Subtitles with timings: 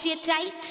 [0.00, 0.69] squeeze you tight.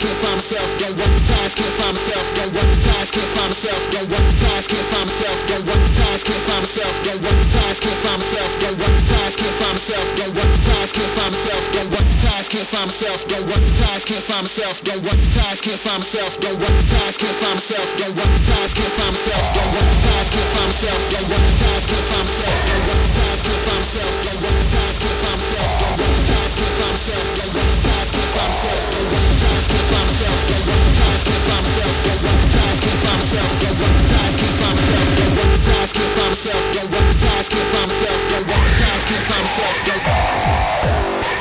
[0.00, 3.32] can't find myself, don't work the times, can't find myself, don't work the times, can't
[3.36, 6.60] find myself, don't work the times, can't find myself, don't work the times, can't find
[6.64, 10.08] myself, don't work the times, can't find myself, don't work the times, can't find myself,
[10.16, 13.44] don't work the times, can't find myself, don't work the times, can't find myself, don't
[13.44, 16.80] work the times, can't find myself, don't work the times, can't find myself, don't work
[16.80, 18.40] the times, can't find myself, don't work the times, can't find myself, don't work the
[18.40, 21.84] times, can't find myself, don't work the times, can't find myself, don't work the times,
[21.84, 23.64] can't find myself, don't work the times, can't find myself, don't work the times, can't
[23.68, 26.94] find myself, don't work the times, can't find myself, don't work the times, can't find
[26.94, 29.39] myself, don't work the times, can't find myself, don't work the times,
[36.30, 39.84] myself, don't work the ties, can't find myself, don't work the ties, can't find myself,
[39.84, 41.39] don't